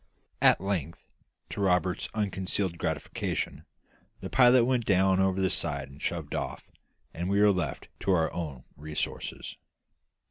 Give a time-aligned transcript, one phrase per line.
[0.41, 1.05] At length,
[1.51, 3.65] to Roberts's unconcealed gratification,
[4.19, 6.71] the pilot went down over the side and shoved off,
[7.13, 9.57] and we were left to our own resources.